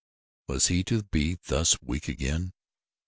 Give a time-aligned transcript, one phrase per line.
[0.47, 2.53] Was he to be thus weak again?